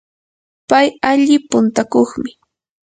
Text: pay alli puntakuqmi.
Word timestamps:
pay 0.69 0.87
alli 1.09 1.35
puntakuqmi. 1.49 2.31